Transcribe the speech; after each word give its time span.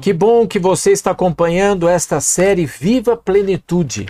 Que 0.00 0.12
bom 0.12 0.46
que 0.46 0.60
você 0.60 0.92
está 0.92 1.10
acompanhando 1.10 1.88
esta 1.88 2.20
série 2.20 2.64
Viva 2.64 3.16
Plenitude. 3.16 4.06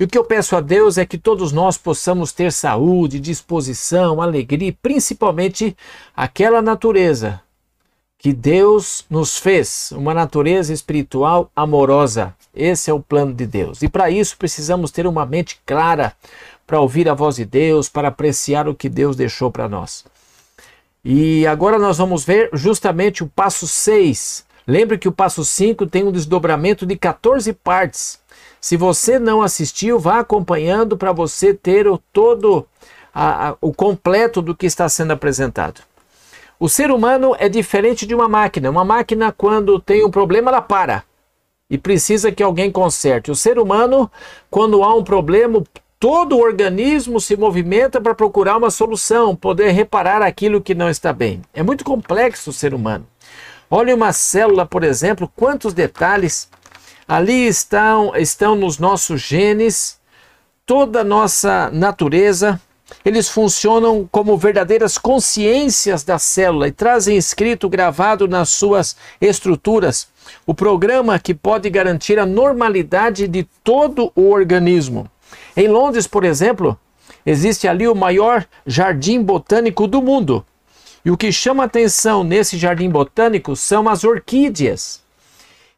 E 0.00 0.04
o 0.04 0.08
que 0.08 0.16
eu 0.16 0.24
peço 0.24 0.56
a 0.56 0.60
Deus 0.60 0.96
é 0.96 1.04
que 1.04 1.18
todos 1.18 1.52
nós 1.52 1.76
possamos 1.76 2.32
ter 2.32 2.50
saúde, 2.50 3.20
disposição, 3.20 4.22
alegria 4.22 4.68
e 4.68 4.72
principalmente 4.72 5.76
aquela 6.16 6.62
natureza 6.62 7.42
que 8.16 8.32
Deus 8.32 9.04
nos 9.10 9.36
fez, 9.36 9.92
uma 9.92 10.14
natureza 10.14 10.72
espiritual 10.72 11.50
amorosa. 11.54 12.34
Esse 12.54 12.90
é 12.90 12.94
o 12.94 13.00
plano 13.00 13.34
de 13.34 13.46
Deus. 13.46 13.82
E 13.82 13.90
para 13.90 14.10
isso 14.10 14.38
precisamos 14.38 14.90
ter 14.90 15.06
uma 15.06 15.26
mente 15.26 15.60
clara 15.66 16.14
para 16.66 16.80
ouvir 16.80 17.06
a 17.06 17.14
voz 17.14 17.36
de 17.36 17.44
Deus, 17.44 17.86
para 17.86 18.08
apreciar 18.08 18.66
o 18.66 18.74
que 18.74 18.88
Deus 18.88 19.14
deixou 19.14 19.50
para 19.50 19.68
nós. 19.68 20.06
E 21.04 21.46
agora 21.46 21.78
nós 21.78 21.98
vamos 21.98 22.24
ver 22.24 22.48
justamente 22.54 23.22
o 23.22 23.28
passo 23.28 23.68
6 23.68 24.50
Lembre 24.66 24.98
que 24.98 25.08
o 25.08 25.12
passo 25.12 25.44
5 25.44 25.86
tem 25.86 26.04
um 26.04 26.12
desdobramento 26.12 26.86
de 26.86 26.96
14 26.96 27.52
partes. 27.52 28.20
Se 28.60 28.76
você 28.76 29.18
não 29.18 29.42
assistiu, 29.42 29.98
vá 29.98 30.20
acompanhando 30.20 30.96
para 30.96 31.12
você 31.12 31.52
ter 31.52 31.88
o 31.88 31.98
todo 32.12 32.66
a, 33.14 33.48
a, 33.48 33.56
o 33.60 33.72
completo 33.72 34.40
do 34.40 34.54
que 34.54 34.66
está 34.66 34.88
sendo 34.88 35.12
apresentado. 35.12 35.80
O 36.58 36.68
ser 36.68 36.90
humano 36.90 37.34
é 37.38 37.48
diferente 37.48 38.06
de 38.06 38.14
uma 38.14 38.28
máquina. 38.28 38.70
Uma 38.70 38.84
máquina, 38.84 39.32
quando 39.32 39.80
tem 39.80 40.04
um 40.04 40.10
problema, 40.10 40.50
ela 40.50 40.62
para 40.62 41.02
e 41.68 41.78
precisa 41.78 42.30
que 42.30 42.42
alguém 42.42 42.70
conserte. 42.70 43.30
O 43.30 43.34
ser 43.34 43.58
humano, 43.58 44.10
quando 44.50 44.84
há 44.84 44.94
um 44.94 45.02
problema, 45.02 45.64
todo 45.98 46.36
o 46.36 46.40
organismo 46.40 47.18
se 47.18 47.34
movimenta 47.34 47.98
para 47.98 48.14
procurar 48.14 48.58
uma 48.58 48.70
solução, 48.70 49.34
poder 49.34 49.70
reparar 49.70 50.20
aquilo 50.20 50.60
que 50.60 50.74
não 50.74 50.90
está 50.90 51.12
bem. 51.14 51.40
É 51.54 51.62
muito 51.62 51.82
complexo 51.82 52.50
o 52.50 52.52
ser 52.52 52.74
humano. 52.74 53.06
Olhe 53.74 53.94
uma 53.94 54.12
célula, 54.12 54.66
por 54.66 54.84
exemplo, 54.84 55.32
quantos 55.34 55.72
detalhes 55.72 56.46
ali 57.08 57.46
estão, 57.46 58.14
estão 58.14 58.54
nos 58.54 58.76
nossos 58.76 59.22
genes, 59.22 59.98
toda 60.66 61.00
a 61.00 61.04
nossa 61.04 61.70
natureza. 61.70 62.60
Eles 63.02 63.30
funcionam 63.30 64.06
como 64.12 64.36
verdadeiras 64.36 64.98
consciências 64.98 66.04
da 66.04 66.18
célula 66.18 66.68
e 66.68 66.70
trazem 66.70 67.16
escrito 67.16 67.66
gravado 67.66 68.28
nas 68.28 68.50
suas 68.50 68.94
estruturas 69.18 70.06
o 70.46 70.52
programa 70.52 71.18
que 71.18 71.32
pode 71.32 71.70
garantir 71.70 72.18
a 72.18 72.26
normalidade 72.26 73.26
de 73.26 73.44
todo 73.64 74.12
o 74.14 74.28
organismo. 74.28 75.10
Em 75.56 75.66
Londres, 75.66 76.06
por 76.06 76.24
exemplo, 76.24 76.78
existe 77.24 77.66
ali 77.66 77.88
o 77.88 77.94
maior 77.94 78.44
jardim 78.66 79.22
botânico 79.22 79.86
do 79.86 80.02
mundo. 80.02 80.44
E 81.04 81.10
o 81.10 81.16
que 81.16 81.32
chama 81.32 81.64
atenção 81.64 82.22
nesse 82.22 82.56
jardim 82.56 82.88
botânico 82.88 83.56
são 83.56 83.88
as 83.88 84.04
orquídeas. 84.04 85.02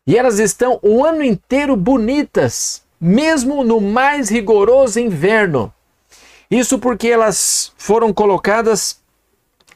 E 0.06 0.16
elas 0.16 0.38
estão 0.38 0.78
o 0.82 1.04
ano 1.04 1.22
inteiro 1.22 1.76
bonitas, 1.76 2.82
mesmo 3.00 3.64
no 3.64 3.80
mais 3.80 4.28
rigoroso 4.28 5.00
inverno. 5.00 5.72
Isso 6.50 6.78
porque 6.78 7.08
elas 7.08 7.72
foram 7.76 8.12
colocadas 8.12 9.00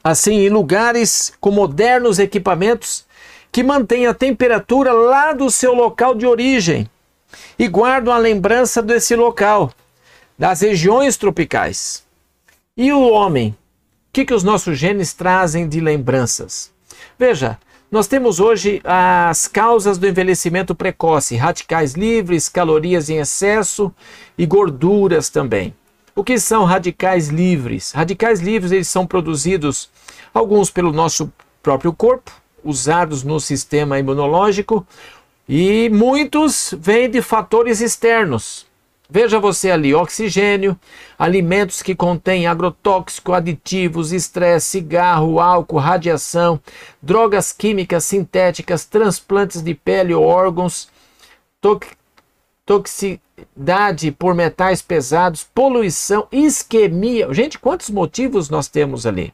assim 0.04 0.34
em 0.34 0.48
lugares 0.48 1.32
com 1.40 1.50
modernos 1.50 2.18
equipamentos 2.18 3.06
que 3.50 3.62
mantêm 3.62 4.06
a 4.06 4.14
temperatura 4.14 4.92
lá 4.92 5.32
do 5.32 5.50
seu 5.50 5.74
local 5.74 6.14
de 6.14 6.26
origem 6.26 6.88
e 7.58 7.66
guardam 7.66 8.12
a 8.12 8.18
lembrança 8.18 8.82
desse 8.82 9.16
local, 9.16 9.72
das 10.38 10.60
regiões 10.60 11.16
tropicais. 11.16 12.04
E 12.76 12.92
o 12.92 13.00
homem, 13.10 13.56
que, 14.18 14.24
que 14.24 14.34
os 14.34 14.42
nossos 14.42 14.76
genes 14.76 15.12
trazem 15.12 15.68
de 15.68 15.78
lembranças? 15.78 16.72
Veja, 17.16 17.56
nós 17.88 18.08
temos 18.08 18.40
hoje 18.40 18.80
as 18.82 19.46
causas 19.46 19.96
do 19.96 20.08
envelhecimento 20.08 20.74
precoce, 20.74 21.36
radicais 21.36 21.94
livres, 21.94 22.48
calorias 22.48 23.08
em 23.08 23.18
excesso 23.18 23.94
e 24.36 24.44
gorduras 24.44 25.28
também. 25.28 25.72
O 26.16 26.24
que 26.24 26.36
são 26.36 26.64
radicais 26.64 27.28
livres? 27.28 27.92
Radicais 27.92 28.40
livres 28.40 28.72
eles 28.72 28.88
são 28.88 29.06
produzidos 29.06 29.88
alguns 30.34 30.68
pelo 30.68 30.92
nosso 30.92 31.32
próprio 31.62 31.92
corpo, 31.92 32.32
usados 32.64 33.22
no 33.22 33.38
sistema 33.38 34.00
imunológico, 34.00 34.84
e 35.48 35.88
muitos 35.90 36.74
vêm 36.76 37.08
de 37.08 37.22
fatores 37.22 37.80
externos, 37.80 38.66
Veja 39.10 39.40
você 39.40 39.70
ali: 39.70 39.94
oxigênio, 39.94 40.78
alimentos 41.18 41.80
que 41.80 41.94
contêm 41.94 42.46
agrotóxico, 42.46 43.32
aditivos, 43.32 44.12
estresse, 44.12 44.66
cigarro, 44.66 45.40
álcool, 45.40 45.78
radiação, 45.78 46.60
drogas 47.00 47.50
químicas 47.50 48.04
sintéticas, 48.04 48.84
transplantes 48.84 49.62
de 49.62 49.74
pele 49.74 50.12
ou 50.12 50.24
órgãos, 50.24 50.90
toxicidade 52.66 54.12
por 54.12 54.34
metais 54.34 54.82
pesados, 54.82 55.42
poluição, 55.42 56.28
isquemia. 56.30 57.32
Gente, 57.32 57.58
quantos 57.58 57.88
motivos 57.88 58.50
nós 58.50 58.68
temos 58.68 59.06
ali? 59.06 59.32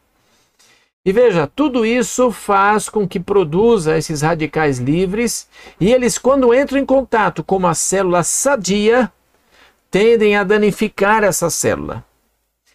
E 1.04 1.12
veja, 1.12 1.48
tudo 1.48 1.84
isso 1.84 2.30
faz 2.30 2.88
com 2.88 3.08
que 3.08 3.18
produza 3.18 3.98
esses 3.98 4.22
radicais 4.22 4.78
livres 4.78 5.48
e 5.80 5.92
eles, 5.92 6.16
quando 6.16 6.54
entram 6.54 6.78
em 6.78 6.86
contato 6.86 7.42
com 7.42 7.56
uma 7.56 7.74
célula 7.74 8.22
sadia, 8.22 9.12
tendem 9.94 10.34
a 10.34 10.42
danificar 10.42 11.22
essa 11.22 11.48
célula. 11.48 12.04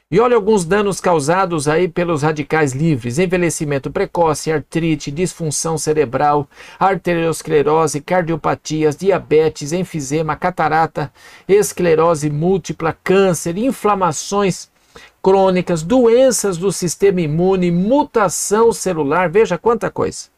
E 0.10 0.22
olha 0.22 0.38
alguns 0.38 0.64
danos 0.64 1.02
causados 1.02 1.68
aí 1.68 1.86
pelos 1.90 2.24
radicais 2.24 2.72
livres: 2.72 3.20
envelhecimento 3.20 3.92
precoce, 3.92 4.50
artrite, 4.50 5.12
disfunção 5.12 5.78
cerebral, 5.78 6.48
arteriosclerose, 6.80 8.00
cardiopatias, 8.00 8.96
diabetes, 8.96 9.74
enfisema, 9.74 10.38
catarata, 10.38 11.12
esclerose 11.46 12.30
múltipla, 12.30 12.98
câncer, 13.04 13.58
inflamações 13.58 14.70
crônicas, 15.22 15.84
doenças 15.84 16.56
do 16.58 16.72
sistema 16.72 17.20
imune, 17.20 17.70
mutação 17.70 18.72
celular, 18.72 19.30
veja 19.30 19.58
quanta 19.58 19.92
coisa. 19.92 20.30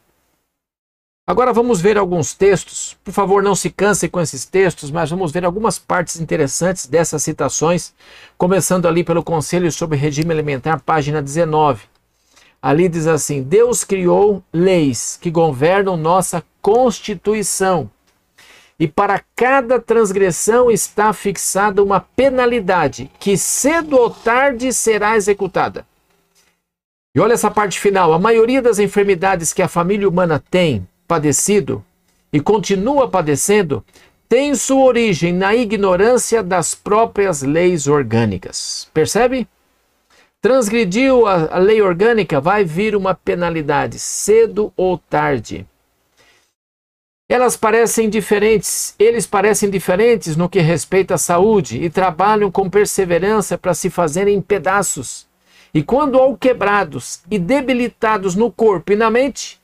Agora 1.24 1.52
vamos 1.52 1.80
ver 1.80 1.96
alguns 1.96 2.34
textos. 2.34 2.96
Por 3.04 3.12
favor, 3.12 3.44
não 3.44 3.54
se 3.54 3.70
canse 3.70 4.08
com 4.08 4.20
esses 4.20 4.44
textos, 4.44 4.90
mas 4.90 5.08
vamos 5.08 5.30
ver 5.30 5.44
algumas 5.44 5.78
partes 5.78 6.18
interessantes 6.18 6.86
dessas 6.86 7.22
citações, 7.22 7.94
começando 8.36 8.88
ali 8.88 9.04
pelo 9.04 9.22
Conselho 9.22 9.70
sobre 9.70 9.96
Regime 9.96 10.32
Alimentar, 10.32 10.80
página 10.80 11.22
19. 11.22 11.84
Ali 12.60 12.88
diz 12.88 13.06
assim: 13.06 13.40
Deus 13.40 13.84
criou 13.84 14.42
leis 14.52 15.16
que 15.20 15.30
governam 15.30 15.96
nossa 15.96 16.42
Constituição. 16.60 17.88
E 18.76 18.88
para 18.88 19.22
cada 19.36 19.80
transgressão 19.80 20.72
está 20.72 21.12
fixada 21.12 21.84
uma 21.84 22.00
penalidade 22.00 23.08
que 23.20 23.36
cedo 23.36 23.96
ou 23.96 24.10
tarde 24.10 24.72
será 24.72 25.16
executada. 25.16 25.86
E 27.14 27.20
olha 27.20 27.34
essa 27.34 27.50
parte 27.50 27.78
final: 27.78 28.12
a 28.12 28.18
maioria 28.18 28.60
das 28.60 28.80
enfermidades 28.80 29.52
que 29.52 29.62
a 29.62 29.68
família 29.68 30.08
humana 30.08 30.42
tem 30.50 30.84
padecido 31.12 31.84
e 32.32 32.40
continua 32.40 33.06
padecendo 33.06 33.84
tem 34.26 34.54
sua 34.54 34.82
origem 34.82 35.30
na 35.30 35.54
ignorância 35.54 36.42
das 36.42 36.74
próprias 36.74 37.42
leis 37.42 37.86
orgânicas. 37.86 38.88
Percebe? 38.94 39.46
Transgrediu 40.40 41.26
a, 41.26 41.58
lei 41.58 41.82
orgânica, 41.82 42.40
vai 42.40 42.64
vir 42.64 42.96
uma 42.96 43.14
penalidade, 43.14 43.98
cedo 43.98 44.72
ou 44.74 44.96
tarde. 44.96 45.66
Elas 47.28 47.58
parecem 47.58 48.08
diferentes, 48.08 48.94
eles 48.98 49.26
parecem 49.26 49.68
diferentes 49.68 50.34
no 50.34 50.48
que 50.48 50.60
respeita 50.60 51.16
à 51.16 51.18
saúde 51.18 51.84
e 51.84 51.90
trabalham 51.90 52.50
com 52.50 52.70
perseverança 52.70 53.58
para 53.58 53.74
se 53.74 53.90
fazerem 53.90 54.38
em 54.38 54.40
pedaços. 54.40 55.26
E 55.74 55.82
quando 55.82 56.18
ao 56.18 56.38
quebrados 56.38 57.20
e 57.30 57.38
debilitados 57.38 58.34
no 58.34 58.50
corpo 58.50 58.92
e 58.92 58.96
na 58.96 59.10
mente, 59.10 59.61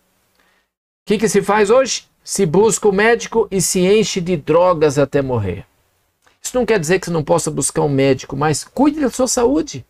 que, 1.08 1.16
que 1.16 1.28
se 1.28 1.40
faz 1.40 1.70
hoje? 1.70 2.04
Se 2.22 2.44
busca 2.44 2.86
o 2.86 2.92
médico 2.92 3.48
e 3.50 3.62
se 3.62 3.80
enche 3.80 4.20
de 4.20 4.36
drogas 4.36 4.98
até 4.98 5.22
morrer. 5.22 5.64
Isso 6.42 6.54
não 6.54 6.66
quer 6.66 6.78
dizer 6.78 6.98
que 6.98 7.06
você 7.06 7.10
não 7.10 7.24
possa 7.24 7.50
buscar 7.50 7.80
um 7.80 7.88
médico, 7.88 8.36
mas 8.36 8.62
cuide 8.62 9.00
da 9.00 9.08
sua 9.08 9.26
saúde. 9.26 9.86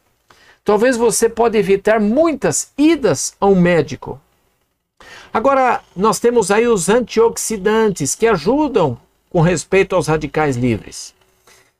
Talvez 0.64 0.96
você 0.96 1.28
pode 1.28 1.58
evitar 1.58 1.98
muitas 1.98 2.70
idas 2.78 3.34
a 3.40 3.46
um 3.46 3.60
médico. 3.60 4.20
Agora, 5.34 5.80
nós 5.96 6.20
temos 6.20 6.52
aí 6.52 6.68
os 6.68 6.88
antioxidantes 6.88 8.14
que 8.14 8.28
ajudam 8.28 8.96
com 9.28 9.40
respeito 9.40 9.96
aos 9.96 10.06
radicais 10.06 10.56
livres. 10.56 11.12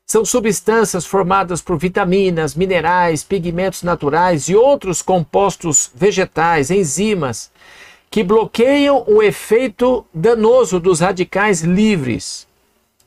São 0.05 0.25
substâncias 0.25 1.05
formadas 1.05 1.61
por 1.61 1.77
vitaminas, 1.77 2.55
minerais, 2.55 3.23
pigmentos 3.23 3.83
naturais 3.83 4.49
e 4.49 4.55
outros 4.55 5.01
compostos 5.01 5.89
vegetais, 5.95 6.69
enzimas, 6.69 7.49
que 8.09 8.23
bloqueiam 8.23 9.03
o 9.07 9.21
efeito 9.21 10.05
danoso 10.13 10.79
dos 10.79 10.99
radicais 10.99 11.61
livres. 11.61 12.47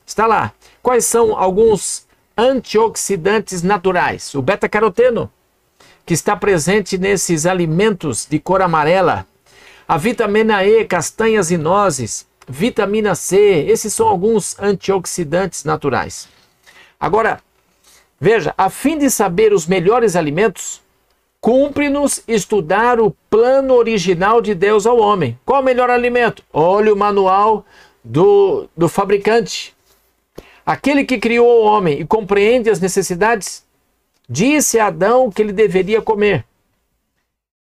Está 0.05 0.25
lá. 0.25 0.53
Quais 0.81 1.05
são 1.05 1.37
alguns 1.37 2.05
antioxidantes 2.37 3.61
naturais? 3.61 4.33
O 4.33 4.41
beta-caroteno, 4.41 5.31
que 6.05 6.13
está 6.13 6.35
presente 6.35 6.97
nesses 6.97 7.45
alimentos 7.45 8.25
de 8.25 8.39
cor 8.39 8.61
amarela, 8.61 9.27
a 9.87 9.97
vitamina 9.97 10.65
E, 10.65 10.85
castanhas 10.85 11.51
e 11.51 11.57
nozes, 11.57 12.25
vitamina 12.47 13.15
C, 13.15 13.65
esses 13.67 13.93
são 13.93 14.07
alguns 14.07 14.57
antioxidantes 14.59 15.63
naturais. 15.63 16.27
Agora, 16.99 17.41
veja, 18.19 18.53
a 18.57 18.69
fim 18.69 18.97
de 18.97 19.09
saber 19.09 19.53
os 19.53 19.67
melhores 19.67 20.15
alimentos, 20.15 20.81
cumpre-nos 21.43 22.23
estudar 22.25 23.01
o 23.01 23.11
plano 23.29 23.73
original 23.73 24.41
de 24.41 24.55
Deus 24.55 24.85
ao 24.85 24.97
homem. 24.97 25.37
Qual 25.45 25.61
o 25.61 25.65
melhor 25.65 25.89
alimento? 25.89 26.41
Olha 26.53 26.93
o 26.93 26.95
manual 26.95 27.65
do, 28.01 28.69
do 28.77 28.87
fabricante. 28.87 29.75
Aquele 30.65 31.03
que 31.03 31.17
criou 31.17 31.45
o 31.45 31.65
homem 31.65 31.99
e 31.99 32.07
compreende 32.07 32.69
as 32.69 32.79
necessidades, 32.79 33.65
disse 34.29 34.79
a 34.79 34.87
Adão 34.87 35.29
que 35.29 35.41
ele 35.41 35.51
deveria 35.51 36.01
comer. 36.01 36.45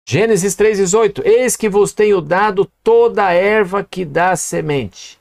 Gênesis 0.03 0.55
3,18: 0.55 1.23
Eis 1.23 1.55
que 1.55 1.69
vos 1.69 1.93
tenho 1.93 2.21
dado 2.21 2.67
toda 2.83 3.27
a 3.27 3.33
erva 3.33 3.83
que 3.83 4.03
dá 4.03 4.35
semente, 4.35 5.19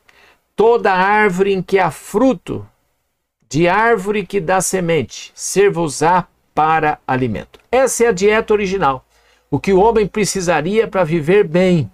toda 0.56 0.90
árvore 0.90 1.52
em 1.52 1.60
que 1.60 1.78
há 1.78 1.90
fruto, 1.90 2.66
de 3.46 3.68
árvore 3.68 4.24
que 4.24 4.40
dá 4.40 4.62
semente, 4.62 5.32
ser-vos-á 5.34 6.26
para 6.58 6.98
alimento. 7.06 7.60
Essa 7.70 8.02
é 8.02 8.08
a 8.08 8.12
dieta 8.12 8.52
original. 8.52 9.04
O 9.48 9.60
que 9.60 9.72
o 9.72 9.78
homem 9.78 10.08
precisaria 10.08 10.88
para 10.88 11.04
viver 11.04 11.46
bem. 11.46 11.88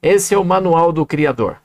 Esse 0.00 0.32
é 0.32 0.38
o 0.38 0.44
manual 0.44 0.92
do 0.92 1.04
Criador. 1.04 1.56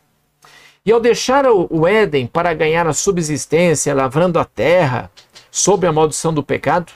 E 0.83 0.91
ao 0.91 0.99
deixar 0.99 1.45
o 1.45 1.87
Éden 1.87 2.25
para 2.25 2.51
ganhar 2.55 2.87
a 2.87 2.93
subsistência, 2.93 3.93
lavrando 3.93 4.39
a 4.39 4.43
terra, 4.43 5.11
sob 5.51 5.85
a 5.85 5.91
maldição 5.91 6.33
do 6.33 6.41
pecado, 6.41 6.91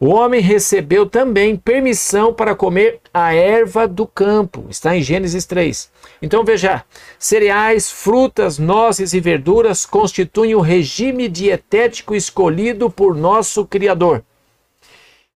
o 0.00 0.06
homem 0.06 0.40
recebeu 0.40 1.04
também 1.04 1.54
permissão 1.54 2.32
para 2.32 2.54
comer 2.54 2.98
a 3.12 3.34
erva 3.34 3.86
do 3.86 4.06
campo. 4.06 4.64
Está 4.70 4.96
em 4.96 5.02
Gênesis 5.02 5.44
3. 5.44 5.90
Então 6.22 6.46
veja: 6.46 6.82
cereais, 7.18 7.90
frutas, 7.90 8.58
nozes 8.58 9.12
e 9.12 9.20
verduras 9.20 9.84
constituem 9.84 10.54
o 10.54 10.62
regime 10.62 11.28
dietético 11.28 12.14
escolhido 12.14 12.88
por 12.88 13.14
nosso 13.14 13.66
Criador. 13.66 14.24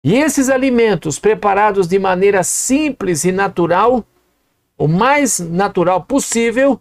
E 0.05 0.13
esses 0.13 0.49
alimentos, 0.49 1.17
preparados 1.17 1.87
de 1.87 1.97
maneira 1.97 2.43
simples 2.43 3.25
e 3.25 3.31
natural, 3.31 4.05
o 4.77 4.87
mais 4.87 5.39
natural 5.39 6.03
possível, 6.03 6.79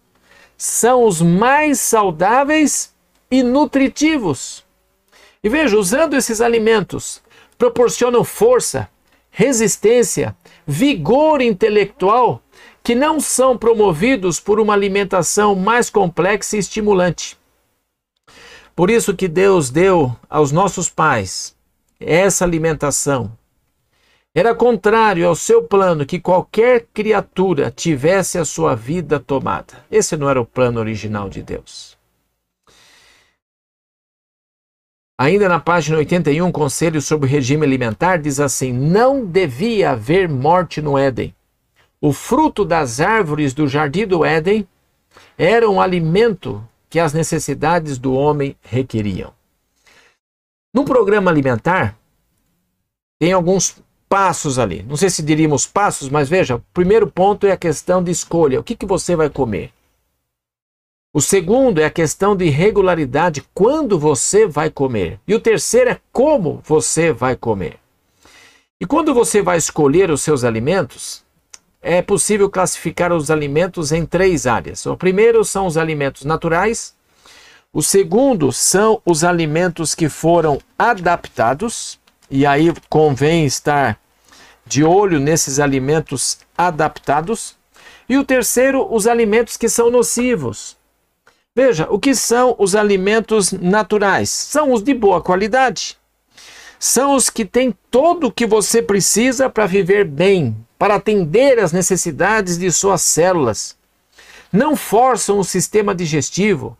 são 0.58 1.04
os 1.04 1.22
mais 1.22 1.80
saudáveis 1.80 2.94
e 3.30 3.42
nutritivos. 3.42 4.62
E 5.42 5.48
veja, 5.48 5.78
usando 5.78 6.12
esses 6.12 6.42
alimentos, 6.42 7.22
proporcionam 7.56 8.24
força, 8.24 8.90
resistência, 9.30 10.36
vigor 10.66 11.40
intelectual 11.40 12.42
que 12.82 12.94
não 12.94 13.18
são 13.20 13.56
promovidos 13.56 14.38
por 14.38 14.60
uma 14.60 14.74
alimentação 14.74 15.54
mais 15.54 15.88
complexa 15.88 16.56
e 16.56 16.58
estimulante. 16.58 17.38
Por 18.76 18.90
isso 18.90 19.16
que 19.16 19.28
Deus 19.28 19.70
deu 19.70 20.14
aos 20.28 20.52
nossos 20.52 20.90
pais 20.90 21.54
essa 22.06 22.44
alimentação. 22.44 23.32
Era 24.34 24.54
contrário 24.54 25.28
ao 25.28 25.36
seu 25.36 25.62
plano 25.62 26.04
que 26.04 26.18
qualquer 26.18 26.86
criatura 26.92 27.70
tivesse 27.70 28.36
a 28.36 28.44
sua 28.44 28.74
vida 28.74 29.20
tomada. 29.20 29.84
Esse 29.90 30.16
não 30.16 30.28
era 30.28 30.40
o 30.40 30.46
plano 30.46 30.80
original 30.80 31.28
de 31.28 31.40
Deus. 31.40 31.96
Ainda 35.16 35.48
na 35.48 35.60
página 35.60 35.98
81, 35.98 36.50
Conselho 36.50 37.00
sobre 37.00 37.28
o 37.28 37.30
Regime 37.30 37.64
Alimentar 37.64 38.16
diz 38.16 38.40
assim: 38.40 38.72
Não 38.72 39.24
devia 39.24 39.92
haver 39.92 40.28
morte 40.28 40.82
no 40.82 40.98
Éden. 40.98 41.32
O 42.00 42.12
fruto 42.12 42.64
das 42.64 43.00
árvores 43.00 43.54
do 43.54 43.68
jardim 43.68 44.04
do 44.04 44.24
Éden 44.24 44.66
era 45.38 45.70
um 45.70 45.80
alimento 45.80 46.66
que 46.90 46.98
as 46.98 47.12
necessidades 47.12 47.98
do 47.98 48.12
homem 48.12 48.56
requeriam. 48.60 49.32
No 50.74 50.84
programa 50.84 51.30
alimentar, 51.30 51.96
tem 53.20 53.32
alguns 53.32 53.76
passos 54.08 54.58
ali. 54.58 54.82
Não 54.82 54.96
sei 54.96 55.08
se 55.08 55.22
diríamos 55.22 55.68
passos, 55.68 56.08
mas 56.08 56.28
veja: 56.28 56.56
o 56.56 56.62
primeiro 56.74 57.06
ponto 57.06 57.46
é 57.46 57.52
a 57.52 57.56
questão 57.56 58.02
de 58.02 58.10
escolha. 58.10 58.58
O 58.58 58.64
que, 58.64 58.74
que 58.74 58.84
você 58.84 59.14
vai 59.14 59.30
comer? 59.30 59.72
O 61.12 61.20
segundo 61.20 61.78
é 61.78 61.84
a 61.84 61.90
questão 61.90 62.34
de 62.34 62.48
regularidade, 62.48 63.44
quando 63.54 63.96
você 63.96 64.48
vai 64.48 64.68
comer. 64.68 65.20
E 65.28 65.32
o 65.32 65.38
terceiro 65.38 65.90
é 65.90 66.00
como 66.12 66.60
você 66.64 67.12
vai 67.12 67.36
comer. 67.36 67.78
E 68.80 68.84
quando 68.84 69.14
você 69.14 69.40
vai 69.40 69.56
escolher 69.56 70.10
os 70.10 70.22
seus 70.22 70.42
alimentos, 70.42 71.22
é 71.80 72.02
possível 72.02 72.50
classificar 72.50 73.12
os 73.12 73.30
alimentos 73.30 73.92
em 73.92 74.04
três 74.04 74.44
áreas. 74.44 74.84
O 74.86 74.96
primeiro 74.96 75.44
são 75.44 75.66
os 75.66 75.76
alimentos 75.76 76.24
naturais, 76.24 76.96
o 77.74 77.82
segundo 77.82 78.52
são 78.52 79.02
os 79.04 79.24
alimentos 79.24 79.96
que 79.96 80.08
foram 80.08 80.60
adaptados, 80.78 81.98
e 82.30 82.46
aí 82.46 82.72
convém 82.88 83.44
estar 83.44 83.98
de 84.64 84.84
olho 84.84 85.18
nesses 85.18 85.58
alimentos 85.58 86.38
adaptados. 86.56 87.56
E 88.08 88.16
o 88.16 88.22
terceiro, 88.22 88.86
os 88.94 89.08
alimentos 89.08 89.56
que 89.56 89.68
são 89.68 89.90
nocivos. 89.90 90.76
Veja, 91.52 91.88
o 91.90 91.98
que 91.98 92.14
são 92.14 92.54
os 92.60 92.76
alimentos 92.76 93.50
naturais? 93.50 94.30
São 94.30 94.72
os 94.72 94.80
de 94.80 94.94
boa 94.94 95.20
qualidade. 95.20 95.98
São 96.78 97.16
os 97.16 97.28
que 97.28 97.44
têm 97.44 97.74
tudo 97.90 98.28
o 98.28 98.32
que 98.32 98.46
você 98.46 98.80
precisa 98.80 99.50
para 99.50 99.66
viver 99.66 100.04
bem, 100.04 100.56
para 100.78 100.94
atender 100.94 101.58
às 101.58 101.72
necessidades 101.72 102.56
de 102.56 102.70
suas 102.70 103.02
células. 103.02 103.76
Não 104.52 104.76
forçam 104.76 105.40
o 105.40 105.44
sistema 105.44 105.92
digestivo 105.92 106.78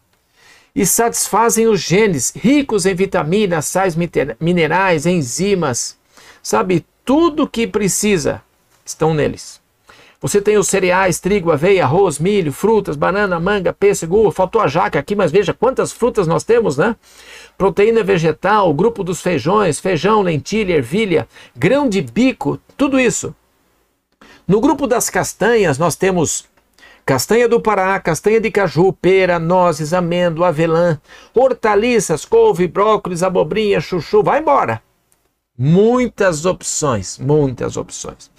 e 0.74 0.84
satisfazem 0.84 1.68
os 1.68 1.80
genes, 1.80 2.32
ricos 2.34 2.84
em 2.84 2.94
vitaminas, 2.94 3.66
sais 3.66 3.96
minerais, 4.40 5.06
enzimas. 5.06 5.96
Sabe, 6.42 6.84
tudo 7.04 7.48
que 7.48 7.66
precisa 7.66 8.42
estão 8.84 9.14
neles. 9.14 9.62
Você 10.20 10.40
tem 10.40 10.56
os 10.56 10.68
cereais, 10.68 11.20
trigo, 11.20 11.52
aveia, 11.52 11.84
arroz, 11.84 12.18
milho, 12.18 12.50
frutas, 12.50 12.96
banana, 12.96 13.38
manga, 13.38 13.74
pêssego. 13.74 14.30
Faltou 14.30 14.60
a 14.62 14.66
jaca 14.66 14.98
aqui, 14.98 15.14
mas 15.14 15.30
veja 15.30 15.52
quantas 15.52 15.92
frutas 15.92 16.26
nós 16.26 16.42
temos, 16.42 16.78
né? 16.78 16.96
Proteína 17.58 18.02
vegetal, 18.02 18.72
grupo 18.72 19.04
dos 19.04 19.20
feijões, 19.20 19.78
feijão, 19.78 20.22
lentilha, 20.22 20.76
ervilha, 20.76 21.28
grão 21.54 21.90
de 21.90 22.00
bico, 22.00 22.58
tudo 22.74 22.98
isso. 22.98 23.34
No 24.48 24.62
grupo 24.62 24.86
das 24.86 25.10
castanhas, 25.10 25.76
nós 25.76 25.94
temos 25.94 26.46
castanha 27.04 27.48
do 27.48 27.60
Pará, 27.60 27.98
castanha 28.00 28.40
de 28.40 28.50
caju, 28.50 28.92
pera, 28.92 29.38
nozes, 29.38 29.92
amêndoa, 29.92 30.48
avelã, 30.48 30.98
hortaliças, 31.34 32.24
couve, 32.24 32.66
brócolis, 32.66 33.22
abobrinha, 33.22 33.80
chuchu, 33.80 34.22
vai 34.22 34.40
embora. 34.40 34.82
Muitas 35.56 36.46
opções, 36.46 37.18
muitas 37.18 37.76
opções. 37.76 38.30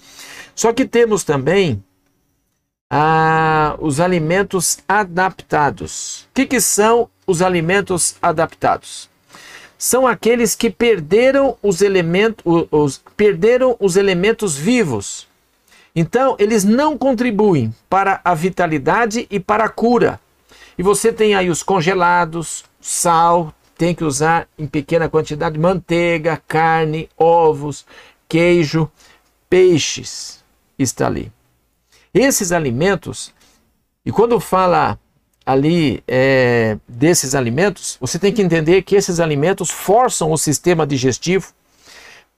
Só 0.54 0.72
que 0.72 0.84
temos 0.84 1.24
também 1.24 1.82
ah, 2.90 3.76
os 3.80 4.00
alimentos 4.00 4.78
adaptados. 4.88 6.22
O 6.30 6.34
que, 6.34 6.46
que 6.46 6.60
são 6.60 7.08
os 7.26 7.42
alimentos 7.42 8.16
adaptados? 8.20 9.08
São 9.78 10.06
aqueles 10.06 10.54
que 10.54 10.70
perderam 10.70 11.56
os 11.62 11.82
elementos, 11.82 12.44
os, 12.70 13.02
perderam 13.16 13.76
os 13.78 13.96
elementos 13.96 14.56
vivos. 14.56 15.25
Então, 15.98 16.36
eles 16.38 16.62
não 16.62 16.98
contribuem 16.98 17.74
para 17.88 18.20
a 18.22 18.34
vitalidade 18.34 19.26
e 19.30 19.40
para 19.40 19.64
a 19.64 19.68
cura. 19.70 20.20
E 20.76 20.82
você 20.82 21.10
tem 21.10 21.34
aí 21.34 21.48
os 21.48 21.62
congelados, 21.62 22.66
sal, 22.78 23.50
tem 23.78 23.94
que 23.94 24.04
usar 24.04 24.46
em 24.58 24.66
pequena 24.66 25.08
quantidade 25.08 25.58
manteiga, 25.58 26.42
carne, 26.46 27.08
ovos, 27.16 27.86
queijo, 28.28 28.90
peixes 29.48 30.44
está 30.78 31.06
ali. 31.06 31.32
Esses 32.12 32.52
alimentos, 32.52 33.32
e 34.04 34.12
quando 34.12 34.38
fala 34.38 34.98
ali 35.46 36.02
é, 36.06 36.76
desses 36.86 37.34
alimentos, 37.34 37.96
você 37.98 38.18
tem 38.18 38.32
que 38.32 38.42
entender 38.42 38.82
que 38.82 38.96
esses 38.96 39.18
alimentos 39.18 39.70
forçam 39.70 40.30
o 40.30 40.36
sistema 40.36 40.86
digestivo, 40.86 41.52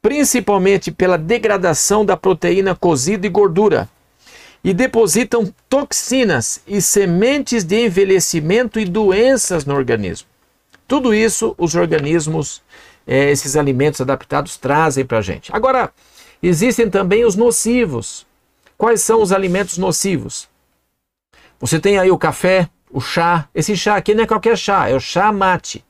principalmente 0.00 0.90
pela 0.90 1.18
degradação 1.18 2.04
da 2.04 2.16
proteína 2.16 2.74
cozida 2.74 3.26
e 3.26 3.30
gordura, 3.30 3.88
e 4.62 4.74
depositam 4.74 5.52
toxinas 5.68 6.60
e 6.66 6.80
sementes 6.80 7.64
de 7.64 7.86
envelhecimento 7.86 8.78
e 8.80 8.84
doenças 8.84 9.64
no 9.64 9.74
organismo. 9.74 10.28
Tudo 10.86 11.14
isso 11.14 11.54
os 11.58 11.74
organismos, 11.74 12.62
é, 13.06 13.30
esses 13.30 13.56
alimentos 13.56 14.00
adaptados, 14.00 14.56
trazem 14.56 15.04
para 15.04 15.18
a 15.18 15.22
gente. 15.22 15.50
Agora, 15.54 15.92
existem 16.42 16.88
também 16.88 17.24
os 17.24 17.36
nocivos. 17.36 18.26
Quais 18.76 19.00
são 19.02 19.20
os 19.22 19.32
alimentos 19.32 19.78
nocivos? 19.78 20.48
Você 21.60 21.78
tem 21.80 21.98
aí 21.98 22.10
o 22.10 22.18
café, 22.18 22.68
o 22.90 23.00
chá. 23.00 23.48
Esse 23.54 23.76
chá 23.76 23.96
aqui 23.96 24.14
não 24.14 24.24
é 24.24 24.26
qualquer 24.26 24.56
chá, 24.56 24.88
é 24.88 24.94
o 24.94 25.00
chá 25.00 25.32
mate. 25.32 25.84